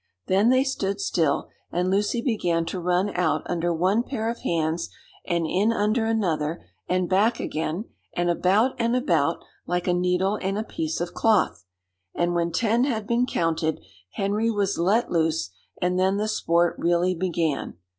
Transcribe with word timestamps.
Then 0.25 0.49
they 0.49 0.63
stood 0.63 0.99
still, 0.99 1.47
and 1.71 1.91
Lucy 1.91 2.23
began 2.23 2.65
to 2.65 2.79
run 2.79 3.15
out 3.15 3.43
under 3.45 3.71
one 3.71 4.01
pair 4.01 4.31
of 4.31 4.39
hands 4.39 4.89
and 5.27 5.45
in 5.45 5.71
under 5.71 6.05
another, 6.07 6.65
and 6.89 7.07
back 7.07 7.39
again, 7.39 7.85
and 8.15 8.27
about 8.27 8.73
and 8.79 8.95
about 8.95 9.43
like 9.67 9.87
a 9.87 9.93
needle 9.93 10.37
in 10.37 10.57
a 10.57 10.63
piece 10.63 11.01
of 11.01 11.13
cloth; 11.13 11.65
and 12.15 12.33
when 12.33 12.51
ten 12.51 12.85
had 12.85 13.05
been 13.05 13.27
counted, 13.27 13.79
Henry 14.13 14.49
was 14.49 14.79
let 14.79 15.11
loose, 15.11 15.51
and 15.79 15.99
then 15.99 16.17
the 16.17 16.27
sport 16.27 16.77
really 16.79 17.13
began. 17.13 17.75